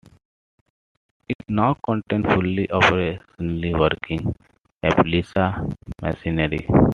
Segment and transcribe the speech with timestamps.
[1.29, 4.33] It now contains fully operational, working
[4.81, 5.69] replica
[6.01, 6.67] machinery.